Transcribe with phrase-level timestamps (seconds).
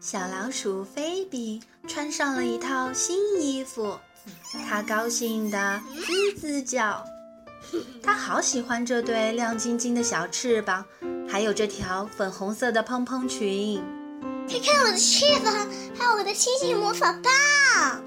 [0.00, 3.98] 小老鼠菲比穿上了一套新衣服，
[4.68, 7.04] 它高兴的吱吱叫。
[8.02, 10.84] 它好喜欢这对亮晶晶的小翅膀，
[11.28, 13.82] 还有这条粉红色的蓬蓬裙。
[14.48, 15.52] 看看我的翅膀，
[15.98, 18.04] 还有我的星星魔法棒！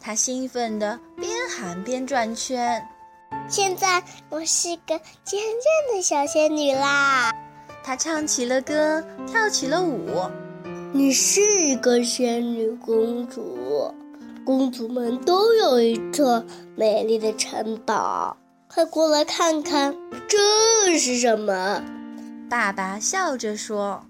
[0.00, 2.82] 它兴奋的边喊边转圈。
[3.48, 7.30] 现在我是个真正的小仙女啦！
[7.82, 10.22] 她唱起了歌，跳起了舞。
[10.94, 13.94] 你是一个仙女公主，
[14.44, 16.44] 公主们都有一座
[16.76, 18.36] 美丽的城堡。
[18.68, 19.96] 快过来看看，
[20.28, 21.82] 这是什么？
[22.50, 24.04] 爸爸笑着说。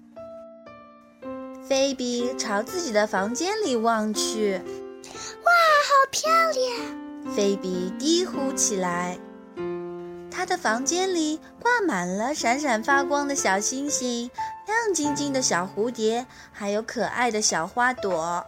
[1.63, 5.51] 菲比朝自己的房间里望去，哇，
[5.87, 7.33] 好漂亮！
[7.33, 9.17] 菲比低呼起来。
[10.29, 14.29] 她的房间里挂满了闪闪发光的小星星、
[14.65, 18.45] 亮晶晶的小蝴蝶，还有可爱的小花朵。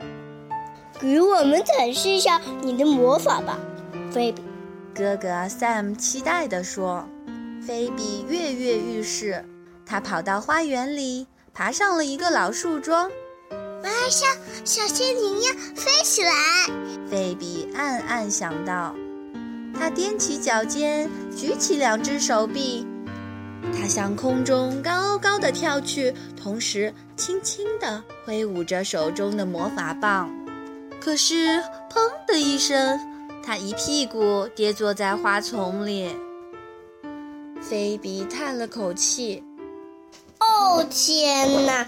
[1.00, 3.60] 给我们展示一下你的魔法吧，
[4.12, 4.44] 菲比。
[4.94, 7.08] 哥哥 Sam 期待地说。
[7.66, 9.44] 菲比跃跃欲试，
[9.86, 11.28] 他跑到花园里。
[11.52, 13.10] 爬上了一个老树桩，
[13.50, 14.30] 我要像
[14.66, 16.32] 小仙女一样飞起来。
[17.10, 18.94] 菲比暗暗想到，
[19.74, 22.86] 他踮起脚尖，举起两只手臂，
[23.80, 30.34] 他向空中高高的跳去，同时轻轻地挥舞着手中的魔法棒。
[31.00, 33.00] 可是，砰的一声，
[33.44, 36.16] 他一屁股跌坐在花丛里。
[37.62, 39.44] 菲比叹了口气。
[40.40, 41.88] 哦天哪！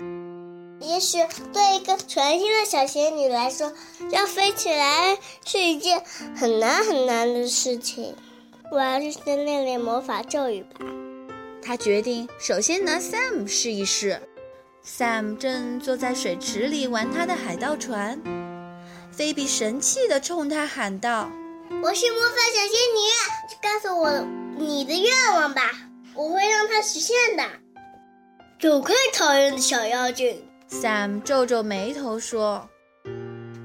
[0.80, 1.18] 也许
[1.52, 3.74] 对一个全新的小仙女来说，
[4.12, 6.04] 要飞起来是一件
[6.36, 8.14] 很难很难的事情。
[8.72, 10.86] 我要是先练练魔法咒语吧。
[11.68, 14.22] 他决定首先拿 Sam 试一试。
[14.86, 18.18] Sam 正坐在水池里玩他的海盗船。
[19.12, 21.30] 菲比神气地冲他喊道
[21.84, 23.12] ：“我是魔法小仙女，
[23.62, 24.26] 告诉我
[24.58, 25.74] 你的愿望吧，
[26.16, 27.44] 我会让它实现的。”
[28.62, 30.42] 走开，讨厌的小妖精
[30.72, 32.70] ！Sam 皱皱眉头说：“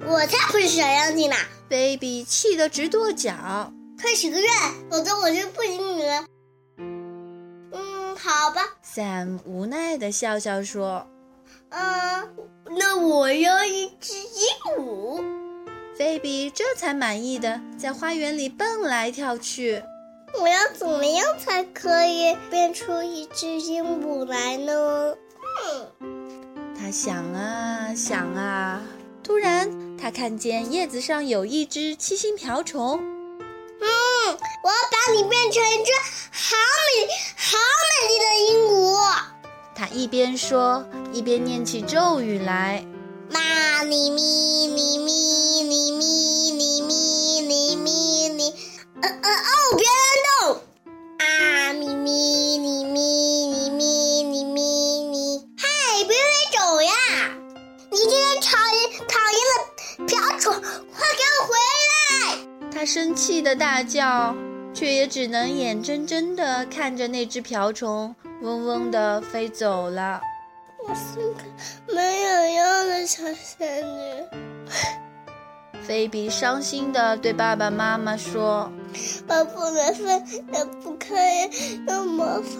[0.05, 1.37] 我才不是小妖精呢
[1.71, 3.73] ！”Baby 气得直跺脚。
[4.01, 4.51] 快许个愿，
[4.91, 6.25] 否则我就不理你了。
[8.25, 8.63] 嗯，好吧。
[8.85, 11.07] Sam 无奈的笑笑说
[11.71, 12.29] ：“嗯，
[12.79, 15.25] 那我要一只鹦鹉。
[15.99, 19.83] ”Baby 这才满意的在花园里蹦来跳去。
[20.41, 25.15] 我要怎么样才可以变出一只鹦鹉来呢？
[26.01, 28.83] 嗯他想啊想啊，
[29.23, 32.99] 突然他看见叶子上有一只七星瓢虫。
[32.99, 33.87] 嗯，
[34.65, 35.93] 我要把你变成一只
[36.33, 36.57] 好
[40.03, 42.85] 一边说，一边念起咒语来
[43.31, 48.53] ：“妈咪咪咪咪咪咪咪咪咪咪咪，
[49.01, 49.95] 呃呃哦，别乱
[50.27, 50.61] 动！
[51.19, 54.59] 啊咪咪咪咪咪咪咪咪
[55.05, 55.15] 咪，
[55.57, 55.69] 嗨，
[56.03, 56.19] 别飞
[56.51, 56.91] 走呀！
[57.93, 61.55] 你这个讨厌讨厌的瓢虫，快给我回
[61.93, 62.39] 来！”
[62.75, 64.35] 他生气的大叫，
[64.75, 68.13] 却也只能眼睁睁地看着那只瓢虫。
[68.43, 70.21] 嗡嗡地飞走了。
[70.87, 74.25] 我是个没有用的小仙女。
[75.81, 78.69] 菲比伤心地对爸爸妈妈说
[79.29, 82.59] ：“我不能飞，也不可以用魔法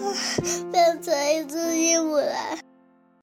[0.71, 2.59] 变成一只鹦鹉来。”